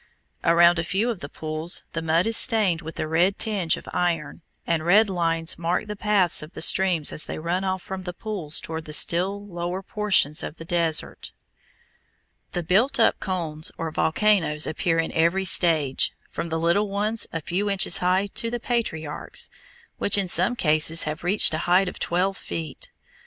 Around 0.43 0.79
a 0.79 0.83
few 0.83 1.11
of 1.11 1.19
the 1.19 1.29
pools 1.29 1.83
the 1.93 2.01
mud 2.01 2.25
is 2.25 2.35
stained 2.35 2.81
with 2.81 2.95
the 2.95 3.07
red 3.07 3.37
tinge 3.37 3.77
of 3.77 3.87
iron, 3.93 4.41
and 4.65 4.83
red 4.83 5.11
lines 5.11 5.59
mark 5.59 5.85
the 5.85 5.95
paths 5.95 6.41
of 6.41 6.53
the 6.53 6.61
streams 6.63 7.11
as 7.13 7.25
they 7.25 7.37
run 7.37 7.63
off 7.63 7.83
from 7.83 8.01
the 8.01 8.11
pools 8.11 8.59
toward 8.59 8.85
the 8.85 8.93
still 8.93 9.45
lower 9.45 9.83
portions 9.83 10.41
of 10.41 10.55
the 10.55 10.65
desert. 10.65 11.31
[Illustration: 12.51 12.51
FIG. 12.51 12.51
31. 12.51 12.51
POT 12.51 12.53
HOLES] 12.53 12.53
The 12.53 12.63
built 12.95 12.99
up 13.07 13.19
cones 13.19 13.71
or 13.77 13.91
volcanoes 13.91 14.65
appear 14.65 14.97
in 14.97 15.11
every 15.11 15.45
stage, 15.45 16.13
from 16.31 16.49
the 16.49 16.57
little 16.59 16.89
ones 16.89 17.27
a 17.31 17.39
few 17.39 17.69
inches 17.69 17.99
high 17.99 18.25
to 18.25 18.49
the 18.49 18.59
patriarchs, 18.59 19.51
which 19.99 20.17
in 20.17 20.27
some 20.27 20.55
cases 20.55 21.03
have 21.03 21.23
reached 21.23 21.53
a 21.53 21.59
height 21.69 21.87
of 21.87 21.99
twelve 21.99 22.37
feet. 22.37 22.89